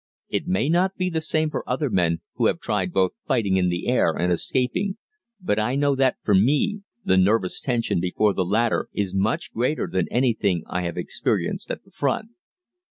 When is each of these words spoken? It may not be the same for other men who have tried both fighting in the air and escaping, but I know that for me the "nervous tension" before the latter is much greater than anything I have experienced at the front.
It 0.29 0.47
may 0.47 0.67
not 0.67 0.95
be 0.95 1.11
the 1.11 1.21
same 1.21 1.51
for 1.51 1.63
other 1.69 1.91
men 1.91 2.21
who 2.33 2.47
have 2.47 2.59
tried 2.59 2.91
both 2.91 3.11
fighting 3.27 3.57
in 3.57 3.69
the 3.69 3.87
air 3.87 4.09
and 4.13 4.33
escaping, 4.33 4.97
but 5.39 5.59
I 5.59 5.75
know 5.75 5.93
that 5.95 6.15
for 6.23 6.33
me 6.33 6.81
the 7.05 7.17
"nervous 7.17 7.61
tension" 7.61 7.99
before 7.99 8.33
the 8.33 8.41
latter 8.43 8.87
is 8.93 9.13
much 9.13 9.53
greater 9.53 9.87
than 9.87 10.07
anything 10.09 10.63
I 10.67 10.81
have 10.85 10.97
experienced 10.97 11.69
at 11.69 11.83
the 11.83 11.91
front. 11.91 12.29